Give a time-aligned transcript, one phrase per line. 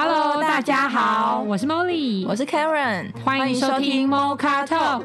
[0.00, 5.02] Hello，大家好，我是 Molly，我是 Karen，欢迎收听 Mocha Talk，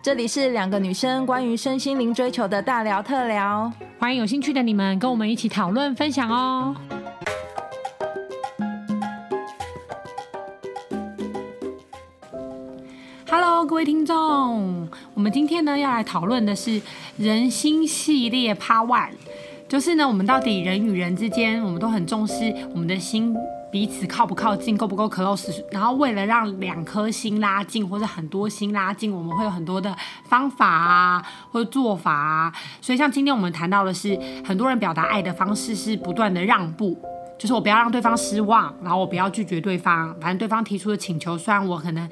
[0.00, 6.76] 这里是两个女生关于身心灵追求的大聊特聊，欢迎有兴趣的你们跟我们一起讨论分享哦。
[13.28, 16.80] Hello，各位听众，我们今天呢要来讨论的是
[17.16, 19.10] 人心系列 Part One，
[19.68, 23.36] 就是呢我们到底人与人之间，我们都很重视我们的心
[23.70, 29.94] 彼此靠不靠近，够不够 close，然后为了让两颗心拉近或者很多心拉近，我们会有很多的
[30.28, 32.52] 方法啊或者做法啊。
[32.80, 36.96] 所以像今天我们谈到的是，很多人表达爱的方式是不断的让步，
[37.38, 42.08] 就是我不要让对方失望，然后我不要拒绝对方，反正对方提出的请求，虽然我可能。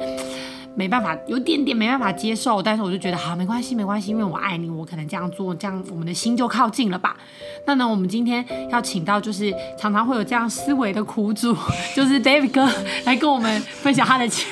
[0.77, 7.17] 没办法，有点点没办法接受，但是我就觉得好，没关系，没关系，因为我爱你，我可能这样做，这样我们的心就靠近了吧。
[7.65, 11.57] 那呢，我们今天要请到就是常常会有这样思维的苦主，
[11.95, 12.69] 就是 David 哥
[13.05, 14.47] 来跟我们分享他的亲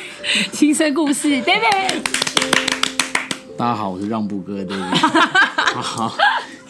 [0.53, 1.29] 亲身故事。
[1.43, 2.03] David，
[3.59, 4.97] 大家好，我是让步哥 David。
[5.75, 6.15] 好，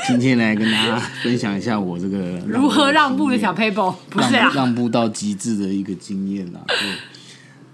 [0.07, 6.65] 今天来跟大家分享一下我这个如何让步的小 paper，不是啊，让，步到极致的一个经验啊。
[6.67, 7.12] 对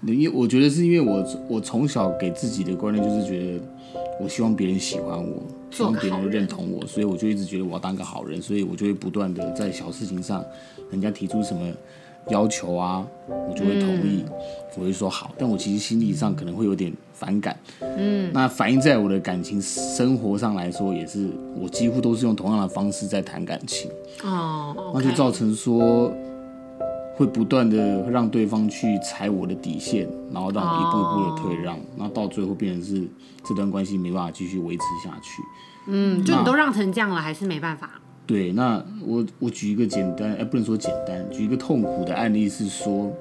[0.05, 3.61] 因为我觉得是因为我我从小给自己的观念就是觉得，
[4.21, 10.43] 我希望别人喜欢我，希望别人认同我，所以我就一直觉得我要当个好人，所以我就会不断的在小事情上，
[10.89, 11.69] 人家提出什么
[12.29, 14.31] 要求啊，我就会同意，嗯、
[14.77, 21.27] 我会说好，但我其实心理上可能会有点反感，嗯，那反映在我的感情生活上来说，也是
[21.59, 23.91] 我几乎都是用同样的方式在谈感情，
[24.23, 26.09] 哦那就造成说。
[27.19, 33.05] 会不断的让对方去踩我的底线，然后让我一步一步的退让，然后到最后变成是
[33.43, 35.43] 这段关系没办法继续维持下去。
[35.89, 37.89] 嗯，就你都让成这样了，还是没办法？
[38.25, 43.11] 对，那我我举一个简单，哎，不能说简单，举一个痛苦的案例是说，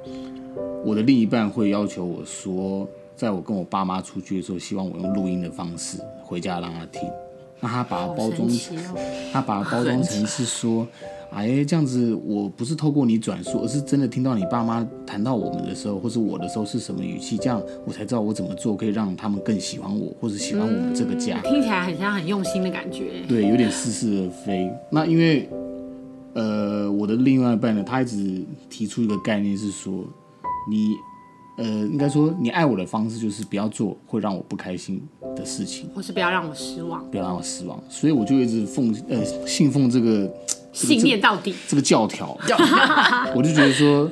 [0.85, 7.03] 我的另一半会要求我说，在我跟我爸妈出去的时候，希望我用录音的方式回家让他听。
[7.61, 10.87] 那他把它包装，哦、他把它包装成是说。
[11.31, 21.39] 哎，这样子我不是透过你转述，而是真的听到你爸妈谈到我们的时候，或是我的时候是什么语气，这样我才知道我怎么做可以让他们更喜欢我，或者喜欢我们这个家。
[21.43, 23.23] 听起来很像很用心的感觉。
[23.29, 24.73] 对，有点似是而非。
[24.91, 25.47] 那因为，
[26.33, 30.03] 呃，我的另外一半呢，他一直提出一个概念是说，
[30.71, 30.95] 你。
[31.59, 35.03] 呃，应该说你爱我的方式就是不要做会让我不开心
[35.35, 37.83] 的事情，或是不要让我失望，不要让我失望。
[37.89, 40.33] 所以我就一直奉呃信奉这个
[40.73, 41.53] 信念到底。
[41.67, 42.39] 这个教条，
[43.35, 44.09] 我就觉得说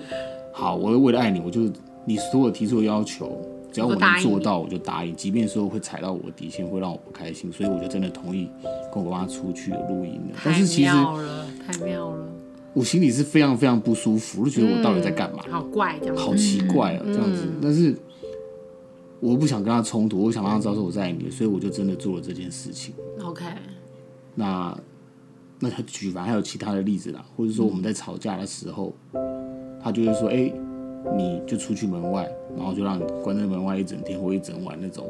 [0.52, 1.70] 好，我会为了爱你，我就
[2.04, 3.40] 你所有提出的要求，
[3.70, 8.50] 只要我能做到，我就答应，即便说会踩到我的底线，会让我不开心，所以我就真的同意
[8.92, 10.38] 跟我爸妈出去录音了。
[10.44, 12.26] 但是其实太妙了，太妙了。
[12.76, 15.42] 我心里是非常非常不舒服，我就觉得我到底在干嘛？
[15.50, 17.48] 好怪这样，好奇怪啊，这样子。
[17.62, 17.96] 但是
[19.18, 22.94] 我不想跟他冲突，我想让他知道说我在你，所以我就真的做了这件事情。
[23.24, 23.46] OK。
[24.34, 24.78] 那
[25.58, 28.92] 那他举凡还有其他的例子啦，或者说我们在吵架的时候，
[29.82, 30.52] 他就会说：“哎，
[31.16, 35.08] 你就出去门外，然后就让你关在门外一整天或一整晚那种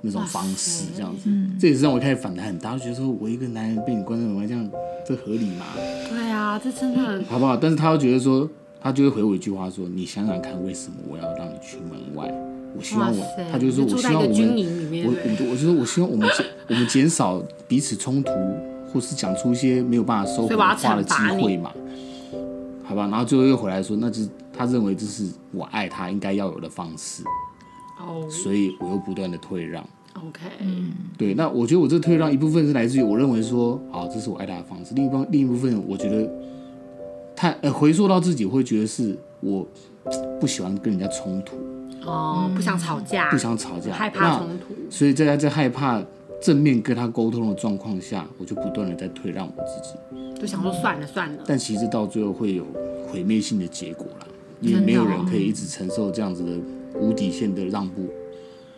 [0.00, 1.30] 那种方式，这样子。”
[1.60, 4.68] 这也是让我开始反弹很大，就觉得说我一个男人被你关在门外这样。
[5.06, 5.66] 这合理吗？
[6.10, 7.56] 对啊，这真的好不好？
[7.56, 8.48] 但是他又觉得说，
[8.80, 12.32] 他就会回我一句话说：“你想想看，为什么我要让你去门外？
[12.76, 14.56] 我希望我，他就是说我希望我们，
[15.04, 18.32] 我我我就说我希望我们减我们减少彼此冲突，
[18.92, 21.70] 或是讲出一些没有办法收回话的机会嘛，
[22.82, 23.06] 好吧？
[23.08, 27.22] 然后最后又回来说，那就是他认为这是我爱他应该要有的方式，
[28.00, 34.94] 哦，所以我又不断的退让。” OK，嗯，对，那我觉得我这退让一部分是来自于我认为说，好，这是我爱他的方式。
[34.94, 36.30] 另一方另一部分，我觉得
[37.34, 39.66] 太呃回溯到自己，我会觉得是我
[40.40, 41.56] 不喜欢跟人家冲突，
[42.06, 46.00] 哦，不想吵架，不想吵架，害怕冲突，所以在他在害怕
[46.40, 51.42] 正面跟他沟通的状况下，我就不断的在退让我自己，就想说算了算了。
[51.46, 52.64] 但其实到最后会有
[53.08, 54.26] 毁灭性的结果啦，
[54.60, 58.08] 因为没有人可以一直承受这样子的无底线的让步。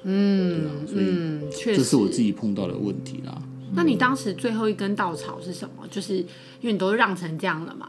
[0.09, 3.37] 嗯，对啊，所以这是我自己碰到的问题啦。
[3.37, 5.85] 嗯，那你当时最后一根稻草是什么？
[5.91, 6.25] 就是因
[6.65, 7.89] 为你都让成这样了嘛，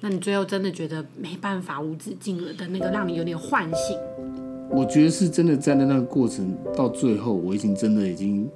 [0.00, 3.98] 那你最后真的觉得没办法无止境了的那个，让你有点唤醒。
[4.68, 8.46] 我觉得是真的站在那个过程到最后，我已经真的已经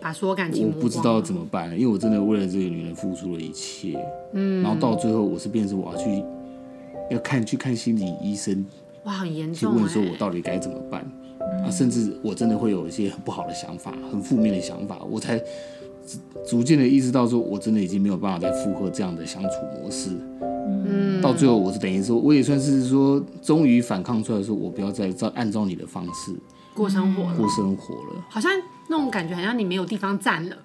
[0.00, 3.98] 把所有感情，我不知道怎么办了，因为我真的为了这个女人付出了一切。
[4.34, 6.22] 嗯，然后到最后我是变成我要去
[7.10, 8.64] 要看去看心理医生，
[9.04, 11.04] 哇，很严重，去问说我到底该怎么办。
[11.64, 15.40] 啊，甚至我真的会有一些很不好的想法，很负面的想法，我才
[16.46, 19.48] 逐渐的意识到，说我真的已经没有办法再负荷这样的相处
[19.80, 20.10] 模式。
[20.68, 26.32] 嗯，到最后我是等于说，我也算是说，终于反抗出来说，我不要再照按照你的方式
[26.74, 28.24] 过生活了，过生活了。
[28.28, 28.50] 好像
[28.88, 30.56] 那种感觉，好像你没有地方站了，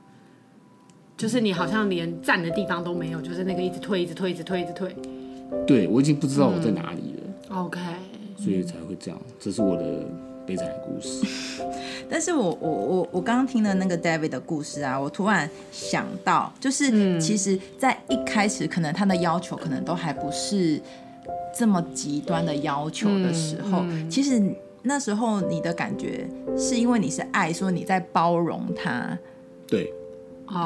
[1.18, 4.96] 就是你好像连站的地方都没有，就是那个一直退，一直退，一直退，一直退。
[5.66, 7.34] 对，我已经不知道我在哪里了。
[7.50, 7.80] 嗯、OK，
[8.38, 9.20] 所以才会这样。
[9.40, 10.06] 这是我的。
[10.46, 11.26] 悲惨的故事，
[12.10, 20.82] 但是我我我我刚刚听了那个 David 的故事啊，我突然想到，就是其实，在一开始可能他的要求可能都还不是
[21.58, 24.42] 这么极端的要求的时候，嗯嗯、其实
[24.84, 26.28] 那时候你的感觉
[26.58, 29.18] 是因为你是爱，说你在包容他，
[29.68, 29.94] 对。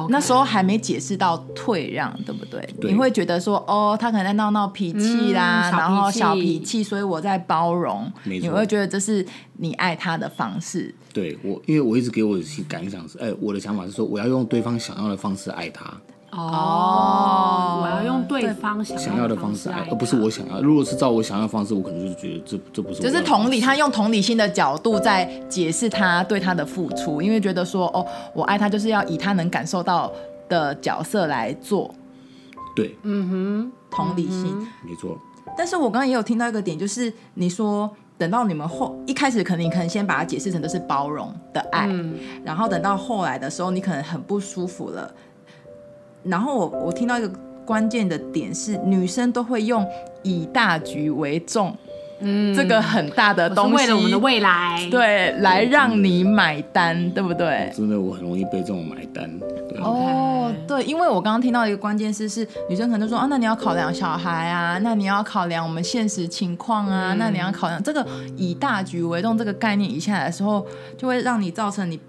[0.10, 2.68] 那时候还没解释到退让，对不对？
[2.82, 8.12] 对，你会觉得说，哦，他可能在闹闹脾气啦，嗯、然后小脾气，所以我在包容。
[8.24, 9.26] 你会觉得这是
[9.58, 10.94] 你爱他的方式。
[11.14, 15.94] 对我，因为我一直给我的感想是，哎，我的想法是说，我要用对方想要的方式爱他。
[16.36, 20.62] 哦，我要用对方想要的方式爱，而不是我想要。
[20.62, 23.02] 如果是照我想要的方式，我可能就是觉得这这不是。
[23.02, 30.12] 就是同理，他用同理心的角度在解释他对他的付出，因为觉得说，哦，我爱他就是要以他能感受到
[30.50, 31.94] 的角色来做。
[32.76, 35.18] 对，嗯哼，同理心，没错。
[35.58, 45.10] 但是我刚刚也有听到一个点，就是你说等到你们后一开始，可能你可能先把它解释成都是包容的爱，嗯、然后等到后来的时候，你可能很不舒服了。
[46.26, 47.32] 然后我我听到一个
[47.66, 49.86] 关键的点是，女生都会用
[50.24, 51.76] 以大局为重，
[52.20, 57.72] 嗯，这个很大的东西，为了我们的未来，对，来让你买单，对不对？
[57.76, 59.30] 真的，我很容易被这种买单。
[59.40, 68.06] 对哦，对，因为我刚刚听到一个关键是是，女生可能就说啊，那你要考量小孩啊，那你要考量我们现实情况啊，嗯、那你要考量这个
[68.38, 70.66] 以大局为重这个概念一下来的时候，
[70.98, 72.00] 就会让你造成你。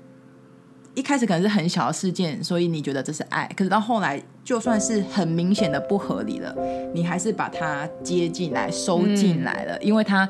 [0.97, 6.57] 一开始可能是很小的事件，所以你觉得这是爱，可是到后来，就算是很明显的不合理了，
[6.95, 10.27] 你还是把它接进来、收进来了，嗯、因为它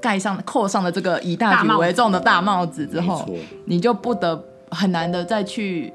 [0.00, 3.24] 盖上、扣上了这个以大局为重的大帽子之后，
[3.66, 5.92] 你就不得很难的再去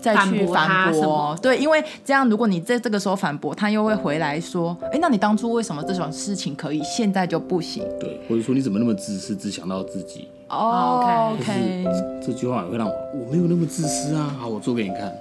[0.00, 1.36] 再去反驳。
[1.42, 10.28] 对，因为这样，如果你在这个时候反驳，他又会回来说：“哎，那你当初为什么这种事情可以，现在就不行？”对，或者说你怎么那么自私，只想到自己？
[10.52, 11.84] 哦，OK，
[12.24, 14.36] 这句话也会让我，我没有那么自私啊。
[14.38, 15.12] 好，我做给你看。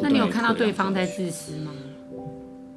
[0.00, 1.70] 那你有看到对方在自私吗？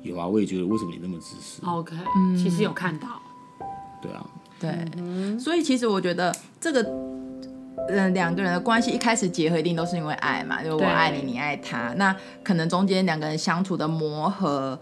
[0.04, 1.96] 有啊，我也觉得为什么你那么自私？OK，
[2.38, 3.08] 其实有看到。
[4.02, 4.24] 对啊，
[4.60, 6.86] 对，所以其实我觉得这个，
[7.90, 14.78] 嗯，两个人的关系一开始结合一定都是因为爱嘛，就是我爱你，你爱他，那可能中间两个人相处的磨合。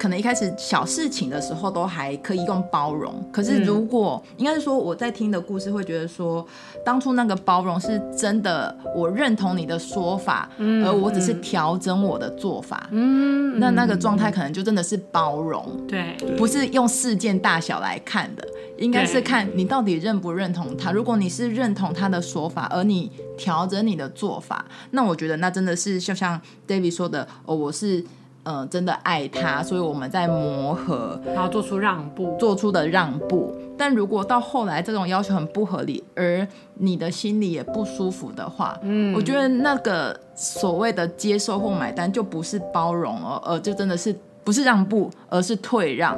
[0.00, 6.44] 可能一开始小事情的时候都还可以用包容，可是如果、嗯、应该是说我在听的故事会觉得说，
[6.82, 18.48] 当初那个包容是真的，我认同你的说法，嗯、而我只是调整我的做法，嗯，那那个状态可能就真的是包容，对，不是用事件大小来看的，
[18.78, 20.92] 应该是看你到底认不认同他。
[20.92, 28.02] 如果你是认同他的说法，而你调整你的做法，那我觉得那真的是就像 David 说的，哦，我是。
[28.44, 33.54] 嗯、呃，真的爱他，所以我们在磨合，然后做出让步，做出的让步。
[33.76, 44.14] 但如果到后来这种要求很不合理，而你的心里也不舒服的话，嗯，我觉得那个所谓的接受或买单就不是包容哦，而就真的是
[44.44, 46.16] 不是让步，而是退让。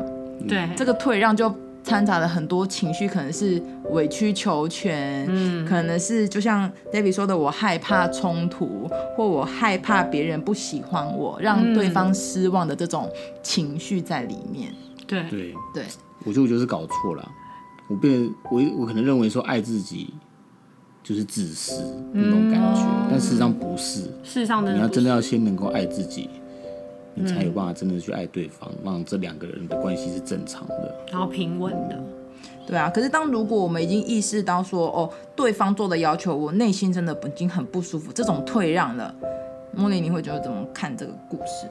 [0.48, 1.52] 对，这个退让就。
[1.82, 3.60] 掺杂了很多情绪，可能是
[3.90, 13.10] 委曲求全，嗯，可能是就像 David 说的，我害怕冲突，或我害怕别人不喜欢我，让对方失望的这种
[13.42, 14.72] 情绪在里面。
[15.06, 15.22] 对。
[15.28, 15.54] 对。
[15.74, 15.84] 对，
[16.24, 17.28] 我觉得我就是搞错了，
[17.88, 20.14] 我变我我可能认为说爱自己
[21.02, 26.30] 就是自私那种感觉，嗯、但事实上不是，事实上的你要真的要先能够爱自己。
[27.14, 32.02] 你才有办法真的去爱对方，嗯、让这两个人的关系是正常的，然后平稳的。
[32.66, 39.14] 对啊，可是当如果我们已经意识到说，哦，对方做的要求，我内心真的已经很不舒服，这种退让了，
[39.76, 41.66] 茉莉，你会觉得怎么看这个故事？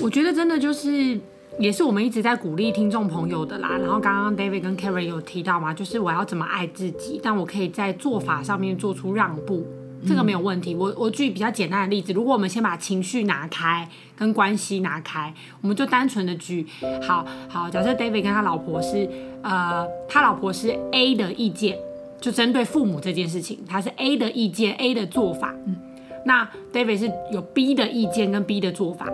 [0.00, 1.18] 我觉得真的就是，
[1.58, 3.78] 也是我们一直在鼓励听众朋友的啦。
[3.78, 9.66] 然后刚刚 David 跟 Karen 有提到嘛，就是我要怎么爱自己，但我可以在做法上面做出让步。
[10.06, 10.74] 这个没有问题。
[10.74, 16.66] 我我举比较简单的例子，如果我们先把情绪拿开，跟关系拿开，我们就单纯的举，
[17.06, 19.08] 好好，假设 David 跟他老婆是，
[19.42, 21.76] 呃，他老婆是 A 的意见，
[22.20, 25.54] 就针对父母这件事情，他是 A 的意见，A 的做法。
[25.66, 25.76] 嗯，
[26.24, 29.08] 那 David 是有 B 的意见跟 B 的做法，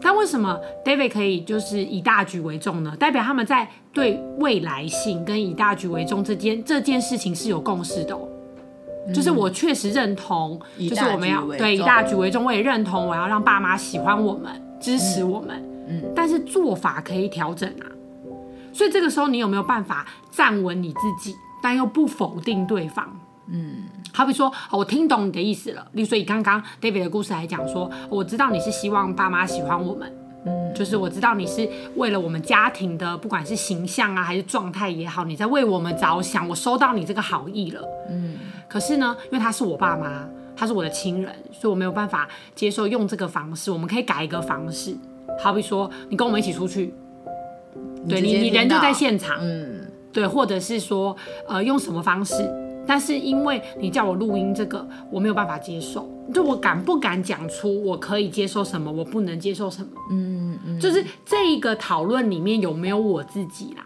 [0.00, 2.96] 但为什么 David 可以就是以大局为重呢？
[2.98, 8.28] 代表他们在对未来性跟以大局为重这件这件事情是有共识的哦。
[9.12, 15.62] 就是我确实认同，就是我们要对以大局为重，我也认同我要让爸妈喜欢我们、支持我们。
[15.88, 17.86] 嗯，但是做法可以调整啊。
[18.72, 23.18] 所以这个时候，你有没有办法站稳你自己，但又不否定对方？
[23.48, 23.82] 嗯，
[24.12, 25.84] 好比说，我听懂你的意思了。
[25.92, 30.10] 例如说，以刚刚 David 的故事来讲，说我知道你是希望爸妈喜欢我们，
[30.46, 36.48] 嗯，就是我知道你是为了我们家庭的，不管是形象啊还是状态也好，你在为我们着想。
[36.48, 38.38] 我收到你这个好意了，嗯。
[38.72, 40.26] 可是呢，因为他是我爸妈，
[40.56, 43.70] 他是我的亲人，所以我没有办法接受用这个方式。
[43.70, 44.96] 我们可以改一个方式，
[45.38, 46.94] 好比说，你跟我们一起出去。
[48.08, 51.14] 对你，你人就在现场，嗯，对，或者是说，
[51.46, 52.34] 呃，用什么方式？
[52.86, 59.88] 但是因为你叫我录音，这个我没有办法接受，就我敢不敢讲出我可以接受什么，我不能接受什么？
[60.10, 63.84] 嗯嗯，就是这一个讨论里面有没有我自己啦？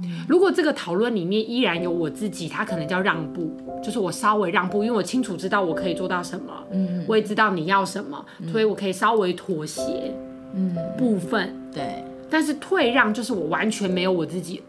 [0.00, 10.14] 嗯，如果这个讨论里面依然有我自己，他可能叫让步，就是我稍微让步，因为我清楚知道我可以做到什么，嗯，我也知道你要什么，所以我可以稍微妥协，
[10.54, 12.04] 嗯，部分，对。
[12.30, 14.62] 但是退让就是我完全没有我自己，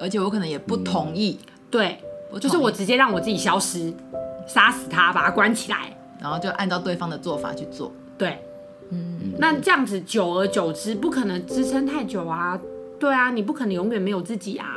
[0.00, 1.38] 而且我可能也不同意。
[1.46, 1.98] 嗯、对，
[2.40, 3.92] 就是我直接让我自己消失，
[4.46, 7.92] 杀死他，把他关起来，然后就按照对方的做法去做。
[8.16, 8.38] 对，
[8.90, 12.58] 嗯，那这样子久而久之，不可能支撑太久啊。
[12.98, 14.76] 对啊，你不可能永远没有自己啊。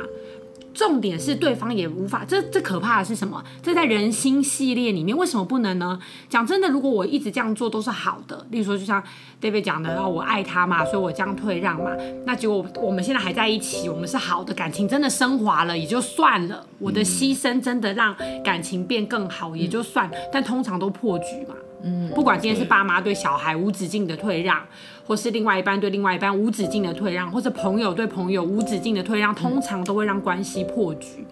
[0.76, 3.42] 重点是对方也无法，这这可怕的是什么？
[3.62, 5.98] 这在人心系列里面为什么不能呢？
[6.28, 9.02] 讲真的，如果我一直这样做都是好的，例如说就像
[9.40, 11.90] David 讲的，然后我爱他嘛，所以我这样退让嘛，
[12.26, 18.14] 那结果我们现在还在一起，我们是好的，感情真的升华了也就算了，我的牺牲真的让
[18.44, 21.54] 感情变更好也就算，但通常都破局嘛。
[21.82, 24.64] 嗯，不管今天是爸妈对小孩无止境的退让，
[25.06, 31.24] 或是另外一半对另外一半无止境的退让，或者朋友对朋友无止境的退让，通常都会让关系破局。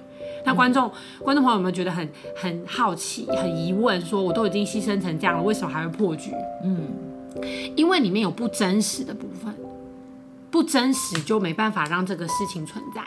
[0.44, 4.00] 那观众、观众朋友有没有觉得很很好奇、很疑问？
[4.00, 6.30] 说我都已经牺牲成这样了，为什么还会破局？
[6.62, 6.86] 嗯，
[7.74, 9.54] 因为里面有不真实的部分，
[10.50, 13.02] 不真实就没办法让这个事情存在。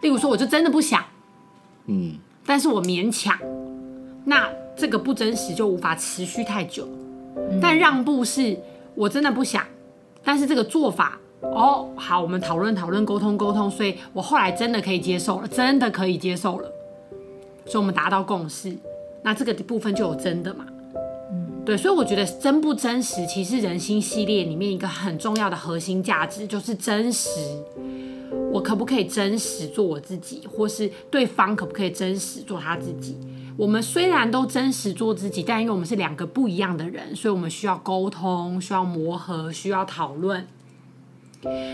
[0.00, 1.04] 例如说，我就真的不想，
[1.86, 2.14] 嗯，
[2.46, 3.36] 但是我勉强，
[4.24, 4.48] 那。
[4.78, 6.86] 这个不真实就无法持续太久，
[7.60, 8.56] 但让步是
[8.94, 9.64] 我真的不想，
[10.22, 16.70] 但是这个做法哦好，我们讨论讨论沟通沟通，所以我后来真的可以接受了，真的可以接受了，
[17.66, 18.72] 所以我们达到共识，
[19.22, 20.64] 那这个部分就有真的嘛，
[21.32, 27.28] 嗯，对，所以我觉得真不真实，其实人心系列里面一个很重要的核心价值就是真实，
[28.52, 33.16] 我可不可以真实做我自己，或是对方可不可以真实做他自己？
[33.58, 40.46] 我们虽然都真实做自己，但因为我们是两个不一样的人，所以我们需要沟通，需要磨合，需要讨论。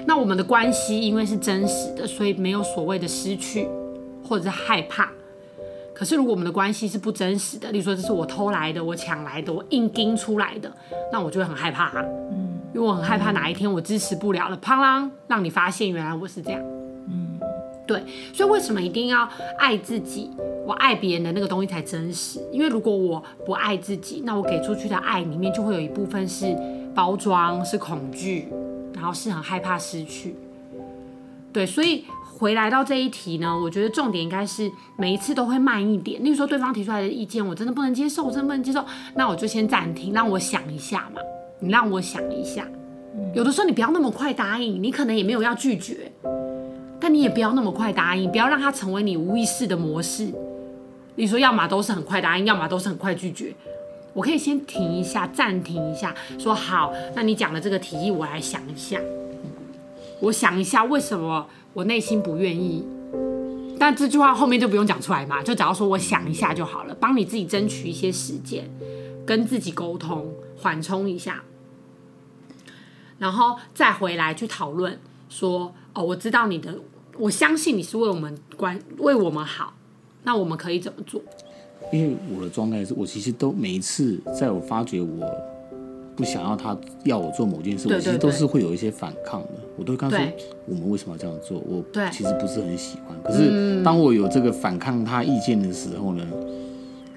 [0.06, 3.68] 那我们的关系因为是真实的，所以没有所谓的失去
[4.26, 5.10] 或者是害怕。
[5.94, 10.72] 可是如果我们的关系是不真实的，例如说这是我偷来的，我抢来的，我硬盯出来的，
[11.12, 12.02] 那我就会很害怕啊。
[12.32, 16.62] 嗯，因为我很害怕哪一天我支持不了了，砰啷，让你发现原来我是这样。
[17.84, 20.30] 嗯，对，所以为什么一定要爱自己？
[20.66, 26.56] 我爱别人的那个东西才真实，因为如果我不爱自己，那我给出去的爱里面就会有一部分是
[26.94, 28.48] 包装，是恐惧，
[28.94, 30.34] 然后是很害怕失去。
[31.52, 32.04] 对，所以
[32.38, 36.24] 回来到这一题呢，我觉得重点应该是每一次都会慢一点。
[36.24, 41.20] 例如说对方提出来的意见，我真的不能接受，我真的不能接受，那我就先暂停，让我想一下嘛。
[41.60, 42.66] 你让我想一下，
[43.34, 46.10] 有的时候你不要那么快答应，你可能也没有要拒绝，
[47.04, 50.32] 但你也不要那么快答应，不要让它成为你无意识的模式。
[51.16, 53.54] 你说，要么都是很快答应，要么都是很快拒绝。
[54.14, 56.94] 我可以先停一下，暂停一下，说好。
[57.14, 58.98] 那你讲的这个提议，我来想一下。
[60.20, 62.82] 我想一下，为什么我内心不愿意？
[63.78, 68.64] 但这句话后面就不用讲出来嘛，就只要说我想一下就好了，帮你自己争取一些时间，
[69.26, 71.42] 跟自己沟通，缓冲一下，
[73.18, 74.98] 然后再回来去讨论。
[75.28, 76.76] 说哦，我知道你的，
[77.18, 79.74] 我相信你是为我们关，为我们好。
[80.24, 81.20] 那我们可以怎么做？
[81.92, 85.30] 因为我的状态是我其实都每一次在我发觉我
[86.16, 89.50] 不想要他要我做某件事，对对对，我其实都是会有一些反抗的。
[89.76, 90.26] 我都会跟他说，
[90.66, 91.58] 我们为什么要这样做？
[91.58, 93.16] 我其实不是很喜欢。
[93.22, 96.26] 可是当我有这个反抗他意见的时候呢，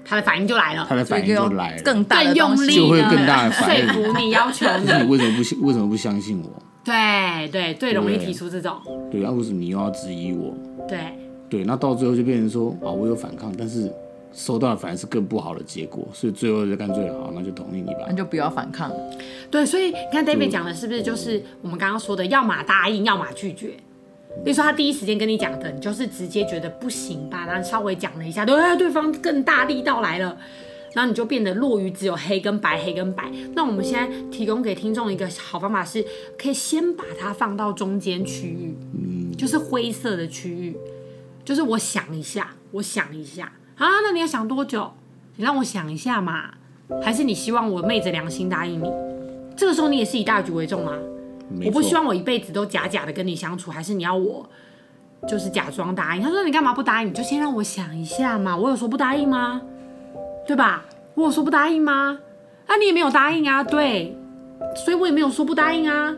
[0.04, 4.84] 他的反应就来了，他的反应就来了，更大更用力，就会更大的反应说服你，要求你。
[4.84, 5.58] 你 为什么不信？
[5.62, 6.62] 为什么不相信我？
[6.88, 8.76] 对对，最容易提出这种。
[9.10, 10.54] 对啊，为什么你又要质疑我？
[10.88, 10.98] 对。
[11.50, 13.90] 对，那到最后就变成说啊，我有反抗，但是
[14.34, 18.92] 收到的反而是更不好的结果，所以最后就干脆好，那就同意你吧，那就不要反抗。
[19.50, 23.68] 对，所以你看 David 讲的是不是就是我们刚刚说的，要么答应，要么拒绝。
[24.44, 30.36] 比如说他第一时间跟你讲的，你就是直接觉得不行吧，然后稍微讲了一下，对，对方更大力道来了，
[30.98, 33.30] 然后你就变得落于只有黑跟白，黑跟白。
[33.54, 36.04] 那我们现在提供给听众一个好方法是，
[36.36, 40.76] 可以先把它放到中间区域，嗯，就是灰色的区域，
[41.44, 44.90] 就是我想一下，我想一下啊，那你要想多久？
[45.36, 46.50] 你让我想一下嘛，
[47.00, 48.90] 还是你希望我昧着良心答应你？
[49.56, 50.98] 这个时候你也是以大局为重啊？
[51.64, 54.50] 我不希望我一辈子都假假的跟你相处，还是你要我
[55.28, 56.22] 就是假装答应？
[56.22, 57.08] 他说你干嘛不答应？
[57.08, 58.56] 你就先让我想一下嘛。
[58.56, 59.62] 我有说不答应吗？
[60.48, 60.82] 对吧？
[61.14, 62.18] 我有说不答应吗？
[62.66, 63.62] 啊，你也没有答应啊。
[63.62, 64.16] 对，
[64.74, 66.16] 所以我也没有说不答应啊。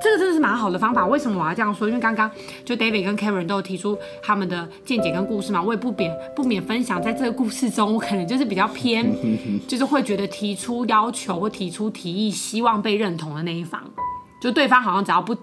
[0.00, 1.04] 这个真的是蛮好的方法。
[1.04, 1.88] 为什么我要这样说？
[1.88, 2.30] 因为刚刚
[2.64, 7.02] 就 David 跟 Karen 都有提出他们的见解跟故事嘛，我也不免不免分享。
[7.02, 9.12] 在这个故事中，我可能就是比较偏，
[9.66, 13.82] 就是会觉得提出要求或提出提议，希望被认同的那一方。
[14.40, 15.36] 就对方好像只要不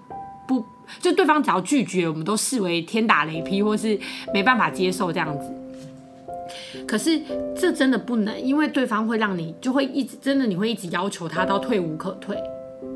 [0.48, 0.64] 不，
[0.98, 4.00] 就对方只要拒绝，我们都视为天打雷劈，或是
[4.32, 5.54] 没办法接受这样子。
[6.86, 7.20] 可是
[7.56, 12.36] 这真的不能，因为对方会让你就会一直真的你会一直要求他到退无可退，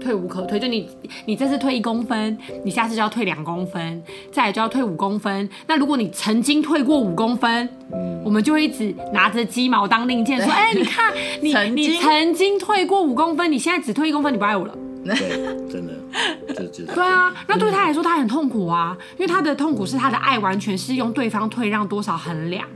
[0.01, 0.59] 退无可退。
[0.59, 0.89] 就你
[1.27, 5.49] 你这次退一公分，你下次就要退两公分，再来就要退五公分。
[5.67, 14.77] 那如果你曾经退过五公分，嗯，我们就会一直拿着鸡毛当令箭，说， 哎、欸，你看你曾你曾经退过五公分，你现在只退一公分，你不爱我了。
[15.05, 15.15] 对，
[15.69, 15.93] 真的，
[16.55, 17.35] 这就是对啊。
[17.47, 22.67] 那对他来说，他很痛苦啊，因为他的痛苦是他的爱完全是用对方退让多少衡量。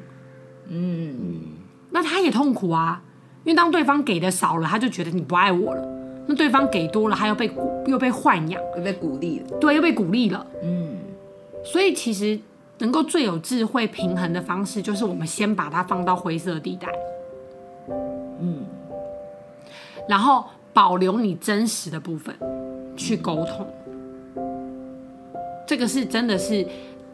[0.68, 1.40] 嗯嗯。
[1.90, 3.02] 那他也痛苦啊，
[3.44, 5.82] 因为当对方给的少了，他就觉得你不爱我了。
[6.26, 7.50] 那对方给多了，他又被
[7.86, 9.58] 又被豢养，又被鼓励了。
[9.58, 10.46] 对，又被鼓励了。
[10.62, 10.96] 嗯。
[11.64, 12.38] 所以其实
[12.78, 16.88] 能够最有智慧平衡的方式，就是我们先把它放到灰色地带。
[18.40, 18.64] 嗯。
[20.08, 20.44] 然后。
[20.70, 22.32] 保留你真实的部分
[22.96, 23.66] 去沟通，
[25.66, 26.64] 这个是真的是，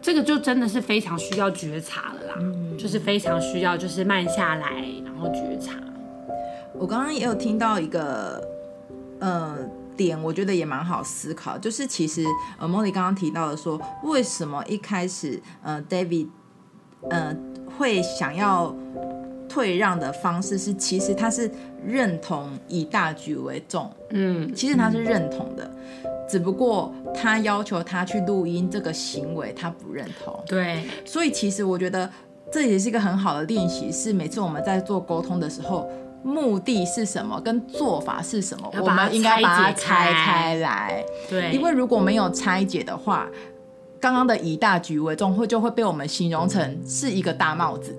[0.04, 2.34] 这个就真的是非常需要觉察了啦，
[2.78, 5.72] 就是非常需要就是慢下来，然后觉察。
[6.74, 8.46] 我刚刚也有听到一个
[9.18, 9.56] 呃
[9.96, 12.22] 点，我觉得也蛮好思考，就是其实
[12.58, 16.28] 呃莫莉刚刚提到的说，为什么一开始呃 David
[17.08, 17.34] 呃
[17.78, 18.76] 会想要。
[19.46, 21.48] 退让的方式是，其实他是
[21.86, 25.70] 认同以大局为重，嗯，其实他是认同的，
[26.02, 32.10] 嗯、只不过他要求他去录音这个行为他不认同，对，所以其实我觉得
[32.50, 35.88] 这也是一个很好的练习，是每次我们在做沟通的时候，
[36.22, 43.28] 目的是什么，跟做法是什么，我们应该把它拆开来，对，因为如果没有拆解的话，
[44.00, 47.94] 刚刚的以大局为重会就会被我们形容成是一个大帽子，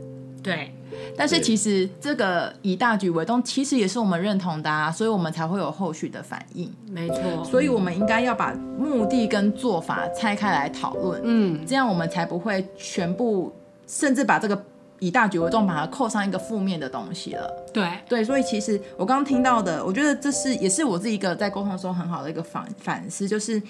[0.45, 0.71] 对。
[1.17, 6.71] 但是其实这个以大局为重，其实也是我们认同的啊，所以我们才会有后续的反应。
[6.89, 13.53] 没错，所以我们应该要把目的跟做法拆开来讨论，嗯，这样我们才不会全部
[13.87, 14.63] 甚至把这个
[14.99, 17.65] 以大局为重，把它扣上一个负面的东西了。
[17.73, 23.61] 对对，所以其实我刚刚听到的，我觉得这是也是我自己一个在沟通的时候很好的一个反反思，就是。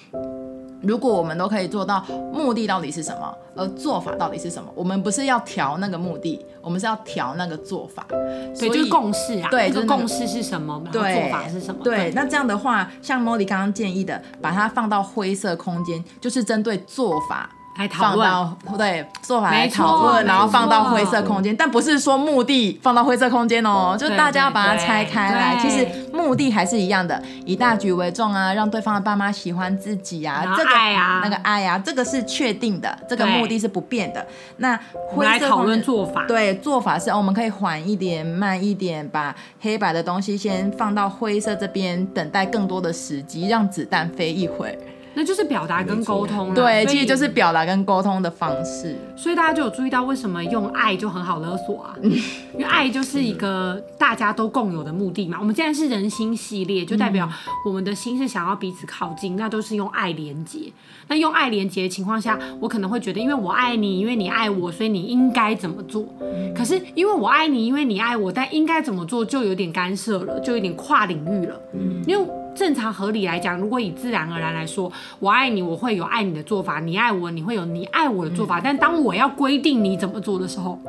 [0.81, 4.69] 如果我们都可以做到，目的到底是什么，而做法到底是什么？
[4.75, 8.05] 我们不是要调那个目的，我们是要调那个做法。
[8.53, 10.83] 所以就是共识啊，对，这个共识是什么？
[10.91, 11.83] 对，做法是什么？
[11.83, 17.49] 对，对，那这样的话，像 Molly 刚刚建议的，把它放到灰色空间，就是针对做法。
[17.77, 25.57] 来讨论，对，做法来讨论，然后放到灰色空间，但不是说目的放到灰色空间哦，就大家要把它拆开来。
[25.61, 34.25] 其实目的还是一样的，以大局为重啊，让对方的爸妈喜欢自己啊，这个爱啊，那个爱啊，这个是确定的，这个目的是不变的。
[34.57, 44.77] 那灰色讨论做法，对，做法是我们可以缓一点、慢一点，把黑白的东西先放到灰色这边，等待更多的时机，让子弹飞一会。
[45.15, 48.95] 那就是表达跟沟通了，对，其实就是表达跟沟通的方式。
[49.15, 51.95] 所以大家就有注意到，为什么用爱就很好勒索啊？
[52.03, 55.37] 因为爱就是一个大家都共有的目的嘛。
[55.39, 57.29] 我们既然是人心系列，就代表
[57.65, 60.59] 我们的心是想要彼此靠近，那都是用爱连接。
[61.07, 66.05] 那用爱连接的情况下，我可能会觉得，因为我爱你，因为你爱我，所以你应该怎么做？
[66.53, 71.59] 可是因为我爱你，因为你爱我，但应该怎么做就有点干涉了，就有点跨领域了。
[72.05, 72.27] 因为。
[72.55, 78.59] 正常合理来讲，如果以自然而然来说，我爱你，我会有爱你的做法；你爱我，你会有你爱我的做法。
[78.59, 80.79] 嗯、但当我要规定你怎么做的时候，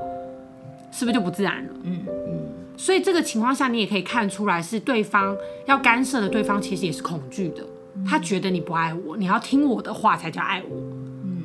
[0.92, 1.70] 是不是就不自然了？
[1.82, 2.46] 嗯嗯。
[2.76, 7.64] 所以这个情况下，你也可以看出来，是对方要干涉的，对方其实也是恐惧的。
[8.06, 10.76] 他觉得你不爱我，你要听我的话才叫爱我。
[11.24, 11.42] 嗯。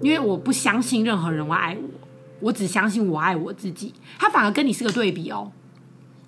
[0.00, 1.88] 因为我不相信任何人会爱我，
[2.40, 3.94] 我只相信我爱我自己。
[4.18, 5.50] 他反而跟你是个对比哦。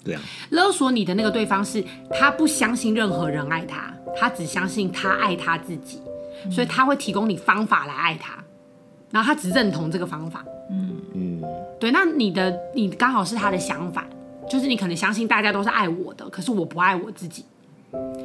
[0.05, 6.01] 对啊，勒索你的那个对方是他不相信任何人爱他，他只相信他爱他自己，
[6.51, 8.43] 所以他会提供你方法来爱他，
[9.11, 10.45] 然后他只认同这个方法。
[10.71, 10.91] 嗯。
[11.15, 11.43] 嗯，
[11.79, 14.05] 对，那你的你刚好是他的相反，
[14.49, 17.45] 就就是你可能相信大家都是爱我的，可是我不爱我自己，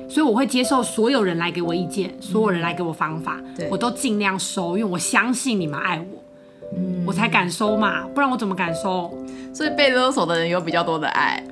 [0.07, 3.67] 所以我会接受所有人来给我意见，所有人来给我方法，对。
[3.71, 6.23] 我都尽量收，因为我相信你们爱我，
[7.07, 9.11] 我才敢收嘛，不然我怎么敢收？
[9.53, 11.43] 所以被勒索的人有比较多的爱，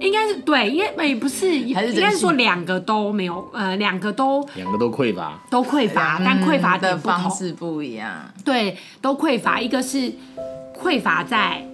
[0.00, 8.10] 应该是对，因为哎不是，还是应该是说两个都没有，呃，两个都两个都匮乏，都匮乏，但匮乏的方式不一样。
[8.44, 9.60] 对，都匮乏。
[9.60, 10.12] 一个是
[10.80, 11.66] 匮乏在，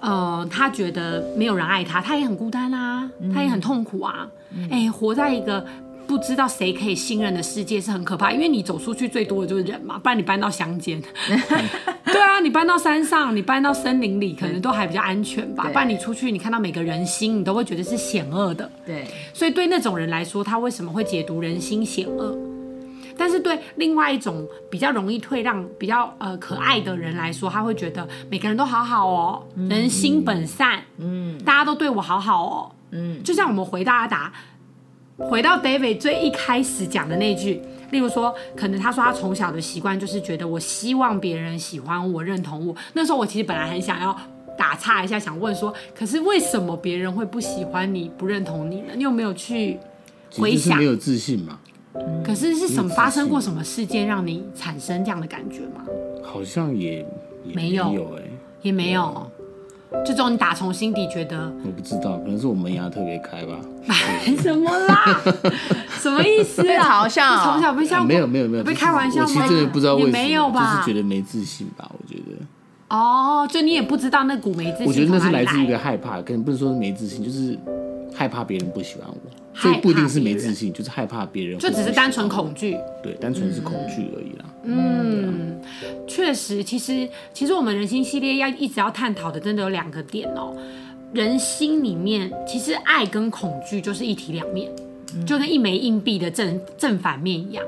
[0.00, 4.26] 呃，他觉得没有人爱他，他也很孤单啊，他也很痛苦啊。
[4.68, 5.64] 哎、活在一个
[6.10, 11.00] 不知道谁可以信任的世界是很可怕，因为你走出去最多的就是人嘛，不然你搬到乡间，
[12.04, 15.62] 对啊，你搬到山上，你搬到森林里，可能都还比较安全吧。
[15.62, 15.72] 对。
[15.72, 18.68] 不然你出去，你看到每个人心，你都会觉得是险恶的。
[18.84, 22.36] 对，所以对那种人来说，他为什么会解读人心险恶？
[23.16, 34.32] 但是对另外一种比较容易退让、比较呃可爱的人来说，他会觉得每个人都好好哦，人心本善，嗯，大家都对我好好哦，嗯，就像我们回答阿达，
[35.28, 42.74] 回到 David 最一开始讲的那句，例如说，可能他说他从小的习惯就是觉得我希望别人喜欢我、认同我。
[42.94, 44.16] 那时候我其实本来很想要
[44.56, 48.92] 打岔一下，想问说，可是为什么别人会不喜欢你、不认同你呢？
[48.96, 49.78] 你有没有去
[50.36, 50.84] 回想没？
[50.84, 51.58] 有自信嘛，
[52.24, 55.84] 可是是什么发生过什么事件让你产生这样的感觉吗？
[56.22, 57.06] 好像也
[57.44, 58.22] 也没有有哎、
[58.62, 59.30] 也没有，
[60.04, 63.58] 就只有你打从心底觉得我不知道，可能是我门牙特别开吧。
[64.40, 65.20] 什么啦？
[66.00, 67.04] 什么意思被啊？
[67.04, 69.26] 嘲笑你从小被笑啊、没有没有没有，被就是开玩笑吗？
[69.28, 70.76] 我其实真的不知道为什么，没有吧？
[70.76, 71.90] 就是觉得没自信吧。
[71.92, 77.58] 我觉得，哦，就你也不知道那股没自信我觉得那是来自于一个害怕，可能不是说是没自信，就是
[78.14, 82.76] 害怕别人不喜欢我，所以不一定是没自信，就是害怕别人会不喜欢我，就只是单纯恐惧。
[83.02, 84.44] 对，单纯是恐惧而已啦。
[84.62, 85.60] 嗯，
[86.06, 90.54] 确实，其实其实我们人心系列要一直要探讨的，真的有两个点哦。
[91.12, 94.70] 人心里面，其实爱跟恐惧就是一体两面，
[95.26, 97.64] 就跟一枚硬币的正正反面一样。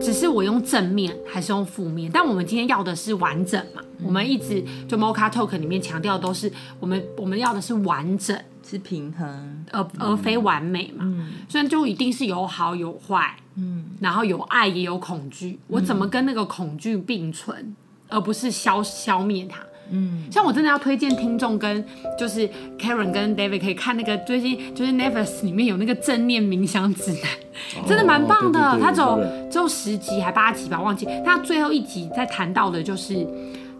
[0.00, 3.80] 只是我用正面还是用负面，但我们今天要的是完整嘛。
[4.02, 9.64] 我们一直就 Mocha Talk 里面强调都是我们我们要的是完整，是平衡。
[9.70, 11.28] 而而非完美嘛。
[11.48, 15.58] 所以就一定是有好有坏，嗯，然后有爱也有恐惧。
[15.68, 17.76] 我怎么跟那个恐惧并存，
[18.08, 19.60] 而不是消消灭它？
[19.90, 21.84] 嗯，像我真的要推荐听众跟
[22.18, 22.48] 就是
[22.78, 28.58] Karen 跟 David 可以看那个最近就是 Netflix 里面有那个正念冥想指南，真的蛮棒的。
[28.58, 31.06] 哦对对对他只有对对只有十集还八集吧，忘记。
[31.22, 33.28] 他最后一集在谈到的就是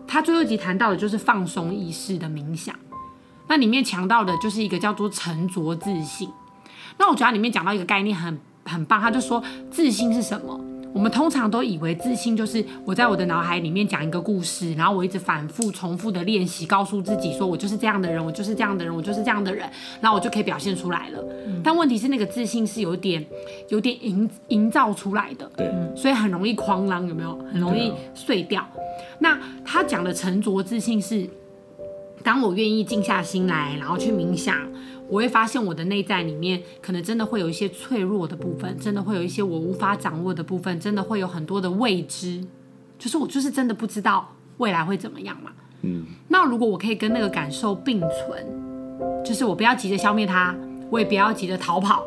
[0.06, 2.74] 他最后一集谈到的就是放松意识的冥想。
[3.48, 6.28] 那里面强调的就是一个叫做沉着自信。
[6.98, 10.58] 那我觉得它里面讲到一个概念很很棒，他就说自信是什么？
[10.94, 19.68] 我们通常都以为自信就是我在我的脑海里面讲一个故事，然后我一直反复重复的练习，告诉自己说我就是这样的人，我就是这样的人，我就是这样的人，
[20.00, 21.18] 然后我就可以表现出来了。
[21.64, 23.26] 但问题是那个自信是有点
[23.70, 27.36] 有点营营造出来的，对，所以很容易哐啷，有没有？
[27.52, 28.64] 很容易碎掉。
[29.18, 31.28] 那他讲的沉着自信是，
[32.24, 34.56] 当我愿意静下心来，然后去冥想，
[35.08, 42.42] 我会发现我的内在里面可能真的会有一些脆弱的部分，真的会有一些我无法掌握的部分，真的会有很多的未知，
[42.98, 45.52] 就是我就是真的不知道未来会怎么样嘛。
[45.82, 48.42] 嗯，那如果我可以跟那个感受并存，
[49.22, 50.56] 就是我不要急着消灭它，
[50.90, 52.02] 我也不要急着逃跑，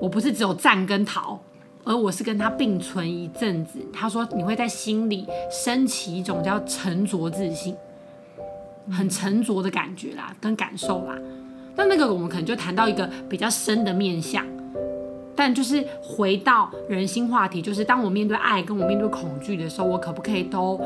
[0.00, 1.38] 我不是只有战跟逃，
[1.84, 3.78] 而我是跟它并存一阵子。
[3.92, 7.76] 他说你会在心里升起一种叫沉着自信，
[8.90, 11.16] 很沉着的感觉啦，跟感受啦。
[11.76, 14.44] 那那个我们可能就谈到一个比较深的面向，
[15.34, 20.78] 但就是回到人心话题，就是当我面对爱跟我面对恐惧的时候，我可不可以都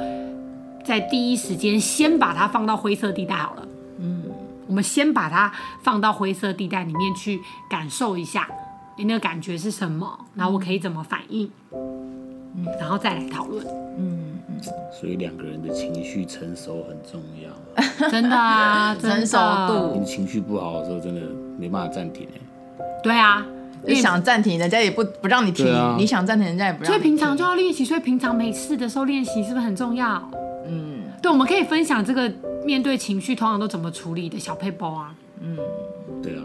[0.84, 3.68] 在第一时间先把它放到灰色地带好了？
[3.98, 4.22] 嗯，
[4.68, 8.48] 我们先把它放到灰色地带里面去感受一下，
[8.96, 10.26] 你那个感觉是什么？
[10.34, 11.50] 然后我可以怎么反应？
[11.72, 13.66] 嗯，然后再来讨论。
[14.92, 17.50] 所以两个人的情绪成熟很重要。
[18.10, 19.36] 真的啊，成熟
[19.68, 21.20] 度你情绪不好的时候，真的
[21.58, 22.40] 没办法暂停哎。
[23.02, 23.46] 对啊，
[23.86, 26.94] 你想暂停，人家也不不让你停啊；你想暂停，人家也不让你停。
[26.94, 30.30] 所以平常就要练习，所以平常没事的时候练习是不是很重要？
[30.68, 32.32] 嗯，对，我们可以分享这个
[32.64, 35.14] 面对情绪通常都怎么处理的小配包啊。
[35.40, 35.56] 嗯
[36.22, 36.42] 对啊，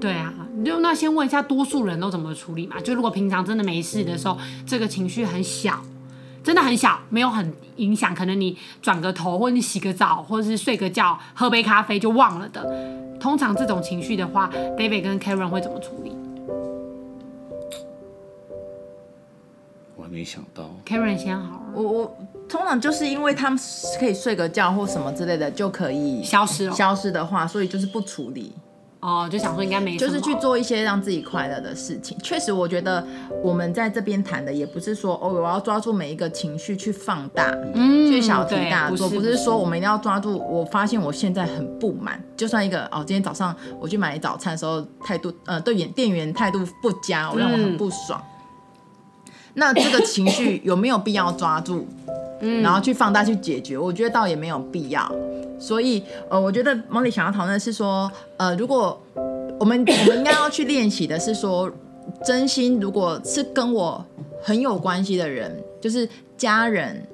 [0.00, 2.80] 对啊，你就那先问一下多数人都怎么处理嘛？
[2.80, 5.82] 就如果平常真的没事的时候，这个情绪很小，
[6.42, 12.62] 真的很小，没有很影响，可能你转个头，或者你洗个澡，或者是睡个觉，喝杯咖啡就忘了的。
[13.20, 16.12] 通常这种情绪的话，David 跟 Karen 会怎么处理
[19.94, 20.68] 我还没想到。
[20.84, 21.62] ？Karen 先好了。
[21.74, 22.16] 我我
[22.48, 23.58] 通常就是因为他们
[24.00, 28.52] 可以睡个觉或什么之类的就可以消失了，消失的话，所以就是不处理。
[29.02, 32.16] 哦，就想说应该没，就是去做一些让自己快乐的事情。
[32.22, 33.04] 确实，我觉得
[33.42, 40.38] 我们在这边谈的也不是说哦，我要抓住每一个情绪去放大，嗯，去小题大做，不是，说我们一定要抓住。
[40.48, 48.22] 我发现我现在很不满，就算一个哦，今天早上我去买早餐的时候态度，呃，对店店员态度不佳，我让我很不爽。
[49.26, 51.88] 嗯、那这个情绪有没有必要抓住？
[52.40, 53.76] 嗯，然后去放大去解决？
[53.76, 55.12] 我觉得倒也没有必要。
[55.62, 59.00] 所以，呃，我觉得 Molly 想要讨论的是说，呃，如果
[59.60, 61.70] 我们我们应该要去练习的是说，
[62.24, 64.04] 真心如果是跟我
[64.42, 67.06] 很有关系的人，就是家人，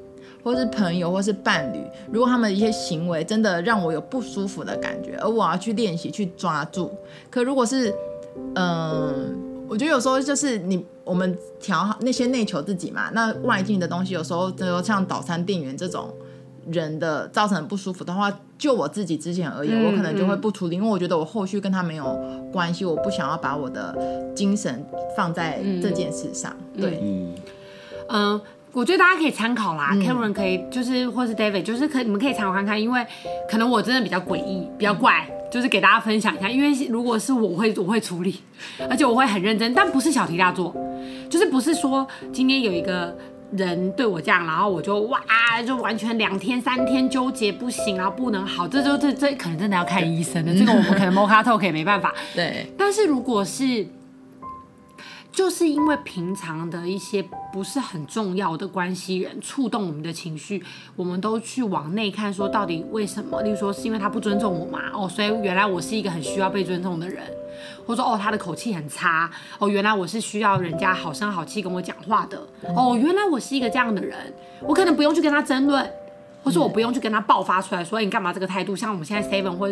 [0.42, 6.90] 或是朋友，或是伴侣，如果他们的一些行为真的让我有不舒服的感觉，而我要去练习去抓住。
[7.28, 7.94] 可如果是，
[8.54, 9.36] 嗯、
[9.68, 16.10] 我觉得有时候就是你我们调好那些内求自己嘛，那外境的东西有时候就像早餐店员这种。
[16.70, 22.04] 人的造成不舒服的话，就我自己之前而言，嗯、我可能就会不处理，因为我觉得我后续跟他没有
[22.52, 24.84] 关系，我不想要把我的精神
[25.16, 26.54] 放在这件事上。
[26.74, 27.34] 嗯、对，嗯，
[28.08, 28.40] 嗯，
[28.72, 33.06] 我觉得大家可以参考啦、嗯、，Karen 可以就是或是 David，就是可你们可以参考看看，因为
[33.50, 36.50] 可能我真的比较诡异，比较怪，嗯、就是给大家分享一下。
[36.50, 38.40] 因为如果是我会我会处理，
[38.90, 40.74] 而且我会很认真，但不是小题大做，
[41.30, 43.16] 就是不是说今天有一个。
[43.52, 45.20] 人对我这样，然后我就哇，
[45.66, 52.14] 就完全两天三天纠结不行，然后不能好，这就这这可能真的要看医生的，这个我们可能 Mocha Talk 也没办法。
[52.34, 53.86] 对，但是如果是。
[55.38, 57.22] 就是因为平常的一些
[57.52, 60.60] 不是很重要的关系人触动我们的情绪，
[60.96, 63.40] 我们都去往内看，说到底为什么？
[63.42, 64.90] 例如说是因为他不尊重我嘛？
[64.92, 67.22] 哦，所以原来我是一个很需要被尊重的人，
[67.86, 75.88] 或者说哦他的口气很差，哦原来我是需要人家好声好气跟我讲话的，哦原来我是一个这样的人，我可能不用去跟他争论。
[76.48, 78.74] 或是我不用去跟他爆发出来，说你干嘛这个态度？
[78.74, 79.70] 像我们现在 Seven 或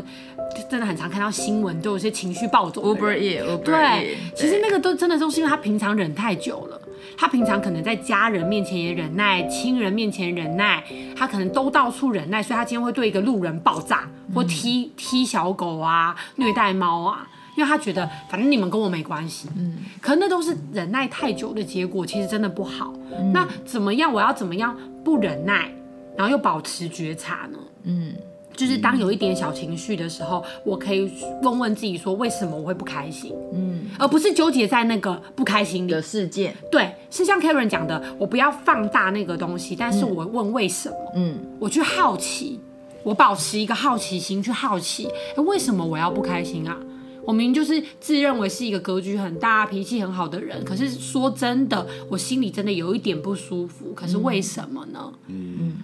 [0.68, 2.82] 真的很常看到新闻，都有些情绪暴走。
[2.82, 3.16] Uber
[3.64, 6.78] 对，其实那个都真的都是因为他平常忍太久了。
[7.16, 10.84] 他平常可能在家人面前也忍耐，亲人面前忍耐，
[11.16, 19.48] 他可能都到处忍耐，所以他今天会对一个路人爆炸，或踢踢小狗啊，虐待猫啊，因为他觉得反正你们跟我没关系。
[19.56, 22.92] 嗯，可那都是忍耐太久的结果，其实真的不好。
[23.32, 24.12] 那怎么样？
[24.12, 25.70] 我要怎么样不忍耐？
[26.16, 27.58] 然后又保持觉察呢？
[27.84, 28.14] 嗯，
[28.54, 31.10] 就是当有一点小情绪的时候，我可以
[31.42, 33.32] 问问自己说，为什么我会不开心？
[33.52, 36.54] 嗯，而不是纠结在那个不开心里的事件。
[36.70, 40.96] 对，是像 Karen 讲的，我不要放大那个东西，但是我问为什么？
[41.16, 42.58] 嗯，我去好奇，
[43.02, 46.76] 我保持一个好奇心去好奇，哎为什么我要不开心啊？
[47.24, 53.92] 我明明就是自认为是一个格局很大、脾气很好的人，可是说真的，我心里真的有一点不舒服。
[53.94, 55.12] 可是为什么呢？
[55.26, 55.76] 嗯。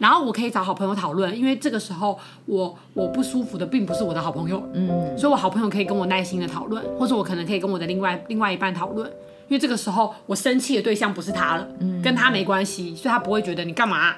[0.00, 9.06] 嗯然后我可以找好朋友讨论，因为这个时候我我不舒服的并不是我的好朋友，嗯，所以我好朋友可以跟我耐心的讨论，或者我可能可以跟我的另外另外一半讨论，
[9.48, 14.14] 因为这个时候我生气的对象不是他了，嗯，跟他没关系，所以他不会觉得你干嘛，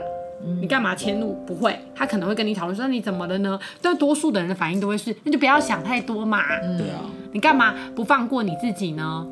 [0.61, 3.59] 你干嘛迁怒，不会，他可能会跟你讨论说你怎么了呢？
[3.81, 6.40] 但多数的人的反应都会是那就不要想太多嘛，
[6.79, 7.01] 对啊，
[7.33, 9.27] 你干嘛不放过你自己呢？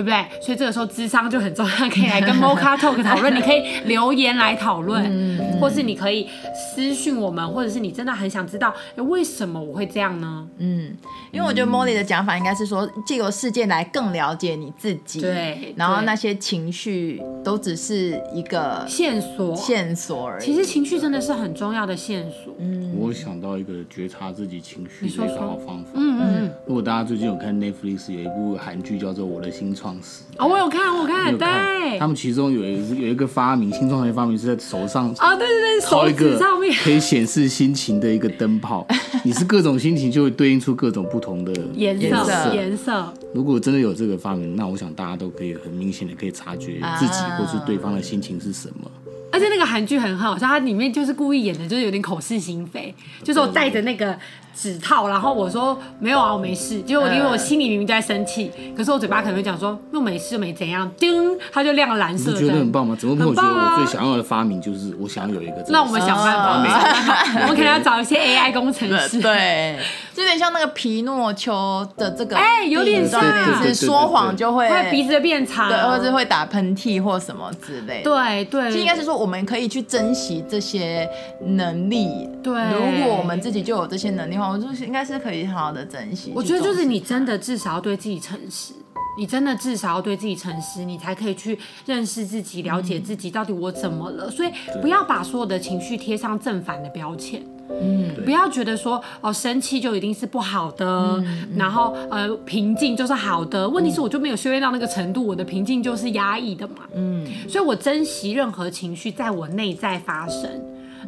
[0.00, 0.24] 对不对？
[0.40, 3.36] 所以这个时候智商就很重要，可以来跟 Mocha Talk 讨论。
[3.36, 10.48] 你可以留言来讨论，嗯、或是你可以私讯我们，或者是你真的很想知道，为什么我会这样呢？
[10.56, 10.96] 嗯，
[11.30, 15.20] 因为我觉得 Molly 的讲法应该是说，借由事件来更了解你自己。
[15.20, 20.44] 对，然后那些情绪都只是一个线索，线索而已。
[20.44, 22.54] 其实情绪真的是很重要的线索。
[22.58, 25.90] 嗯，我想到一个觉察自己情绪的一个好方法。
[25.94, 30.22] 嗯嗯，如果大家最近有看 Netflix 有一部韩剧叫做《我的新创始》。
[30.42, 38.86] 哦，我有看，我看，对，他们其中有一有一个发明，新创的发明是在手上啊，对对对，手指上面可以显示心情的一个灯泡，
[39.24, 43.12] 你是各种心情就会对应出各种不同的颜色，颜色。
[43.34, 48.90] 如果真的有这个发明，那我想大家都可以很明显的可以察觉自己或是对方的心情是什么。
[49.32, 54.16] 而且那个韩剧很好笑，它里面就是故意演的，就是有点口是心非，就是我戴着那个
[54.54, 62.32] 指套，然后我说没有啊，我没事，结果因为我心里明明就在生气，可是我嘴巴可能会讲说又没事，又没怎样，叮，它就亮了蓝色。
[62.32, 62.96] 你觉得很棒吗？
[62.98, 65.64] 怎么没有觉得我最想要的发明就是我想要有一个？
[65.68, 66.62] 那我们想办法，
[67.42, 69.20] 我们可能要找一些 AI 工程师。
[69.20, 69.78] 对，
[70.09, 73.22] 就有点像那个皮诺丘的这个，哎，有点像，
[73.62, 78.02] 就是说谎就会鼻子变长，对，或者是会打喷嚏或什么之类。
[78.02, 79.20] 对对，应该是说。
[79.20, 81.06] 我们可以去珍惜这些
[81.42, 82.26] 能力。
[82.42, 86.32] 对，如果我们自己就有这些能力的话，我就是应该是可以好好的珍惜。
[86.34, 88.72] 我觉得就是你真的至少要对自己诚实。
[89.18, 94.26] 你真的至少要对自己诚实，你才可以去认识自己、了解自己，到底我怎么了。
[94.28, 97.42] 嗯、所以不要把所有的情绪贴上正反的标签。
[97.80, 103.68] 嗯，不要觉得说哦，生气就一定是不好的，嗯、然后呃，平静就是好的。
[103.68, 106.76] 问题是我就没有修炼到那个程度，我的平静就是压抑的嘛。
[106.94, 110.48] 嗯，所以我珍惜任何情绪在我内在发生。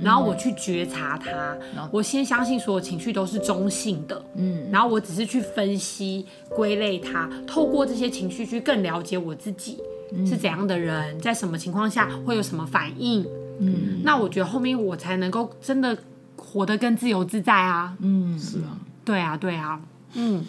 [0.01, 1.31] 然后我去觉察它，
[1.77, 9.79] 嗯、我先相信所有情绪都是中性的，嗯，然后我只是去分析、归类它，透过这些情绪去更了解我自己
[10.27, 13.25] 是怎样的人，在什么情况下会有什么反应，
[13.61, 15.97] 嗯，那我觉得后面我才能够真的
[16.37, 19.81] 活得更自由自在啊，嗯，是啊，对啊，对啊，
[20.15, 20.45] 嗯，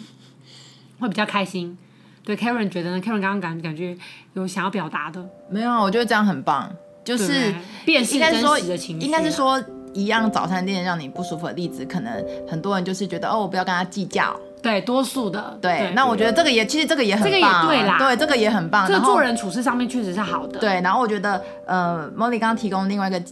[0.98, 1.76] 会比较开心。
[2.24, 3.96] 对，Karen 觉得呢？Karen 刚刚感感觉
[4.32, 5.24] 有想要表达的？
[5.50, 6.74] 没有啊，我觉得这样很棒。
[7.04, 14.34] 就是应该是说，应该是说一样早餐店让你不舒服的例子，可能很多人就是觉得哦，我不要跟他计较。
[14.62, 15.58] 对，多数的。
[15.60, 18.88] 对，那我觉得这个也其实这个也很棒，对啦，对，这个也很棒。
[18.88, 20.58] 这个做人处事上面确实是好的。
[20.58, 23.22] 对，然后我觉得呃，Molly 刚刚提供另外一个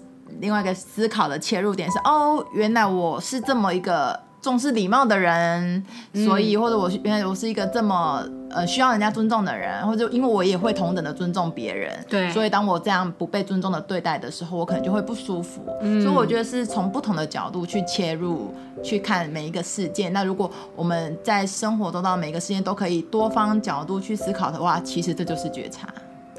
[0.42, 4.18] 另外一个思考的切入点是，哦，原来我是这么一个。
[4.42, 5.84] 重视礼貌的人，
[6.26, 15.64] 所以或者我原来我是一个这么呃需要人家尊重的人，或者因为我也会同等的尊重别人，对，所以当我这样不被尊重的对待的时候，我可能就会不舒服。
[15.80, 18.52] 嗯，所以我觉得是从不同的角度去切入
[18.82, 20.12] 去看每一个事件。
[20.12, 25.86] 那如果我们在生活中到每一个事件都可以多方角度去思考的话，其实这就是觉察。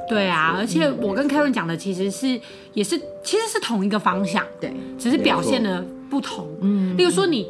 [0.08, 2.39] 对啊，而且我跟 Karen 讲的其实是
[2.74, 6.48] 也是其实是同一个方向，对，只是表现的不同。
[6.62, 7.48] 嗯，例如说你。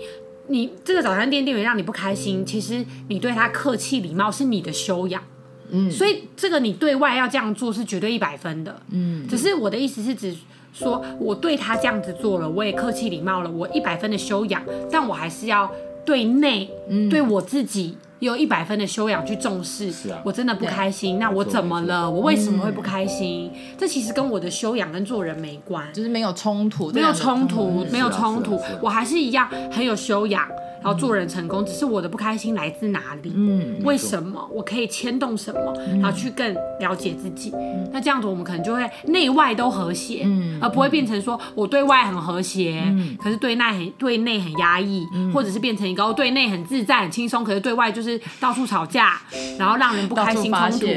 [0.48, 5.24] 你这个早餐店店员让你不开心，其实你对他客气礼貌是你的修养，
[5.70, 10.36] 嗯，所以这个你对外要这样做是绝对一百分的，嗯，只是我的意思是指
[10.74, 14.62] 说我对他这样子做了，我也客气礼貌了，我一百分的修养，
[14.92, 15.72] 但我还是要
[16.06, 17.98] 对内，嗯，对我自己。
[18.26, 22.10] 有一百分的修养去重视，是啊，我真的不开心，那我怎么了？
[22.10, 23.52] 我为什么会不开心？
[23.78, 30.48] 这其实跟我的修养跟做人没关，就是没有冲突，没有冲突，没有冲突，我还是一样很有修养。
[30.84, 33.32] 然后做人成功，只是我的不开心来自哪里？
[33.34, 34.46] 嗯，为什么？
[34.52, 35.74] 我可以牵动什么？
[36.02, 37.54] 然后去更了解自己。
[37.94, 49.22] 那这样子，我们可能就会内外都和谐，嗯，而不会变成说我对外很和谐，嗯，可是对内很对内很压抑，或者是变成一个对内很自在很轻松，可是对外就是到处吵架，
[49.58, 50.88] 然后让人不开心冲突，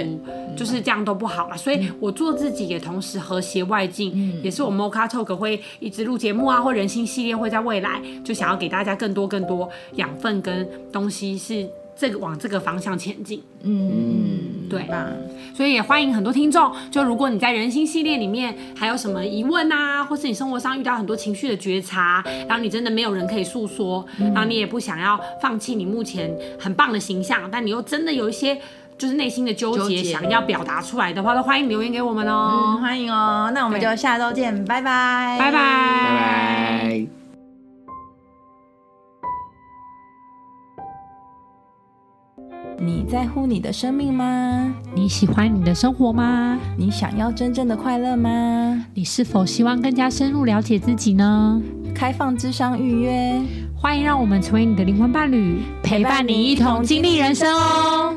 [0.56, 1.56] 就是这样都不好了。
[1.56, 9.68] 所以我做自己，也同时和谐外境，也是我们 Mocha Talk 会一直录节目啊，或人心系列会在未来就想要给大家更多更多。
[9.96, 14.86] 养分跟东西是这个往这个方向前进，嗯，对，
[15.54, 16.70] 所以也欢迎很多听众。
[16.90, 28.58] 就如果你在人心系列里面还有什么疑问啊，或是你生活上遇到很多情绪的觉察，然后你真的没有人可以诉说，然后你也不想要放弃你目前很棒的形象，但你又真的有一些
[28.98, 32.76] 就是内心的纠结想要表达出来的话，都欢迎留言给我们哦。
[32.76, 33.50] 嗯，欢迎哦。
[33.54, 37.06] 那我们就下周见，拜拜，拜拜，拜拜。
[42.78, 44.74] 你在乎你的生命吗？
[44.94, 46.58] 你喜欢你的生活吗？
[46.76, 48.86] 你想要真正的快乐吗？
[48.94, 51.60] 你是否希望更加深入了解自己呢？
[51.94, 53.40] 开放智商预约，
[53.74, 58.14] 欢迎让我们成为你的灵魂伴侣，陪伴你一同经历人生哦。